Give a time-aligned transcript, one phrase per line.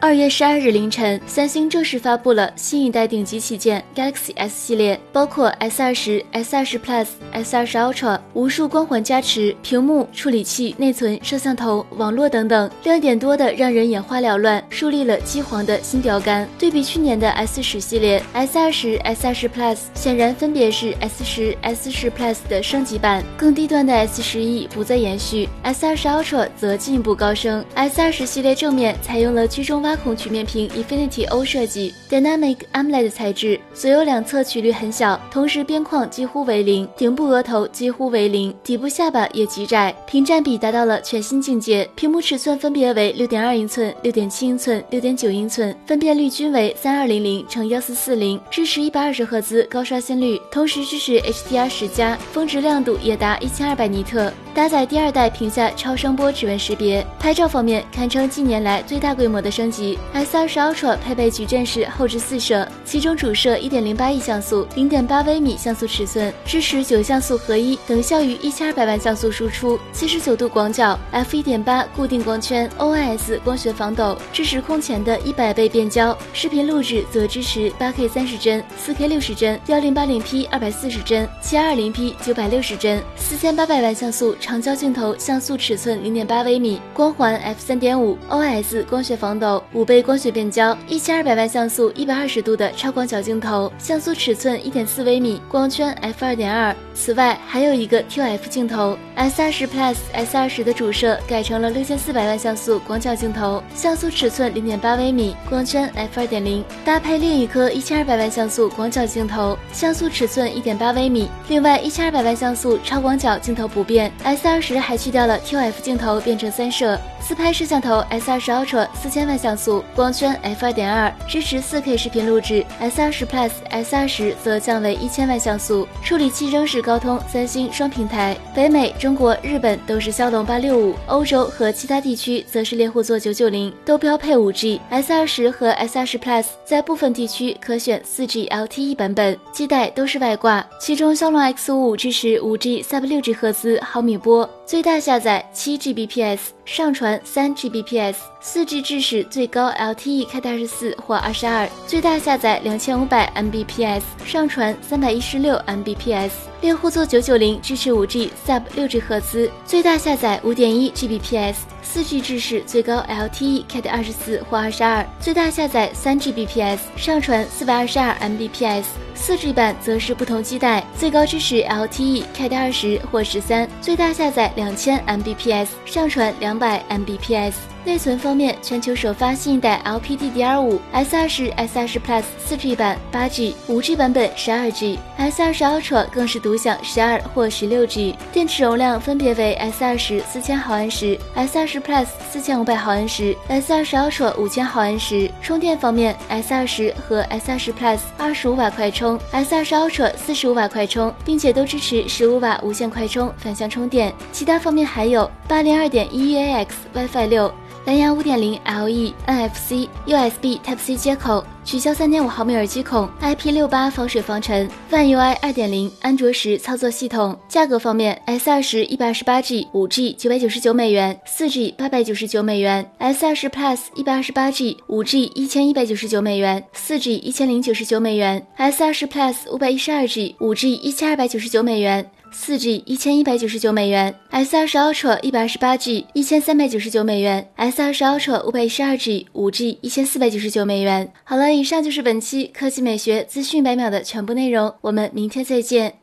[0.00, 16.48] 二月十二日凌晨，三星正式发布了新一代顶级旗舰 Galaxy S 系列，包括 S 二十、S 二十 Plus、S 二十 Ultra，无数光环加持，屏幕、处理器、内存、摄像头、网络等等，亮点多的让人眼花缭乱，树立了机皇的新标杆。
[16.60, 26.48] 对比去年的 S 十系列，S 二十、S 二十 Plus 显然分别是 S 十、S 十 Plus 的升级版，更低端的 S 十一不再延续，S 二十 Ultra
[26.56, 27.64] 则进一步高升。
[27.74, 41.88] S 二十系列正面采用了居中挖孔曲面屏 Infinity O 设计，Dynamic AMOLED 材质，左右两侧曲率很小，同时边框几乎为零，顶部额头几乎为零，底部下巴也极窄，屏占比达到了全新境界。
[41.94, 54.30] 屏幕尺寸分别为六点二英寸、六点七英寸、六点九英寸，分辨率均为三二零零乘幺四四零，支持一百二十赫兹高刷新率，同时支持 HDR 十加，峰值亮度也达一千二百尼特。
[54.54, 59.77] 搭载第二代屏下超声波指纹识别，拍照方面堪称近年来最大规模的升级。
[60.12, 84.34] S 二十 Ultra 配备矩阵式后置四摄，其中主摄一点零八亿像素，零点八微米像素尺寸，支持九像素合一，等效于一千二百万像素输出，七十九度广角，f 一点八固定光圈，OIS 光学防抖，支持空前的一百倍变焦，视频录制则支持八 K 三十帧、四 K 六十帧、幺零八零 P 二百四十帧、七二零 P 九百六十帧，四千八百万像素。
[84.40, 96.74] 长焦镜头像素尺寸零点八微米，光环 f 三点五，OIS 光学防抖，五倍光学变焦，一千二百万像素一百二十度的超广角镜头，像素尺寸一点四微米，光圈 f 二点二。
[96.94, 98.98] 此外还有一个 QF 镜头。
[99.14, 111.28] S 二十 Plus S 二十的主摄改成了六千四百万像素广角镜头，像素尺寸零点八微米，光圈 f 二点零，搭配另一颗一千二百万像素广角镜头，像素尺寸一点八微米。
[111.48, 114.10] 另外一千二百万像素超广角镜头不变。
[114.22, 116.98] S 二十还去掉了 QF 镜头，变成三摄。
[117.20, 122.64] 自拍摄像头 S 二十 Ultra 四千万像素，光圈 f 二点二，支持四 K 视频录制。
[122.78, 128.36] S 二十 Plus S 二十则降为一千万像素，处理器仍是高通、三星双平台。
[128.54, 134.80] 北美、中国、日本都是骁龙八六五，欧洲和其他地区则是猎户座九九零，都标配五 G。
[134.88, 140.64] S 二十和 S 二十 Plus 在部分地区可选四 G LTE 版本，基带都是外挂。
[140.80, 148.16] 其中骁龙 X 五五支持五 G Sub 六 G 赫兹毫米波，最大下载七 Gbps，上传三 Gbps。
[148.40, 156.30] 四 G 制式最高 LTE Cat 二十四或二十二，最大下载两千五百 Mbps，上传三百一十六 Mbps。
[156.60, 161.54] 猎户座九九零支持五 G Sub 六 G 赫兹，最大下载五点一 Gbps。
[161.82, 168.84] 四 G 制式最高 LTE Cat 二十四或二十二，最大下载三 Gbps，上传四百二十二 Mbps。
[169.20, 177.52] 四 G 版则是不同基带，最高支持 LTE Cat 二十或十三，最大下载两千 Mbps，上传两百 Mbps。
[177.84, 186.06] 内存方面，全球首发新一代 LPDDR5 S 二十 S 二十 Plus 四 G 版八 G，五 G 版本十二 G，S 二十 Ultra
[186.10, 188.14] 更是独享十二或十六 G。
[188.30, 195.30] 电池容量分别为 S 二十四千毫安时，S 二十 Plus 四千五百毫安时，S 二十 Ultra 五千毫安时。
[195.40, 204.12] 充电方面，S 二十和 S 二十 Plus 二十五瓦快充，S 二十 Ultra 四十五瓦快充，并且都支持十五瓦无线快充反向充电。
[204.32, 207.52] 其他方面还有八零二点一 AX WiFi 六。
[207.88, 217.34] 蓝牙五点零 LE NFC USB Type C 接口，取消三点五毫米耳机孔，IP 六八防水防尘，One UI 二点零，安卓十操作系统。
[217.48, 227.14] 价格方面，S 二十一百二十八 G 五 G 九百九十九美元，四 G 八百九十九美元；S 二十 Plus 一百二十八 G 五 G 一千一百九十九美元，四 G
[227.14, 232.10] 一千零九十九美元；S 二十 Plus 五百一十二 G 五 G 一千二百九十九美元。
[232.30, 241.12] 四 G 一千一百九十九美元，S 二十 Ultra 一百二十八 G 一千三百九十九美元，S 二十 Ultra 五百一十二 G 五 G 一千四百九十九美元。
[241.24, 245.98] 好了，以上就是本期科技美学资讯百秒的全部内容，我们明天再见。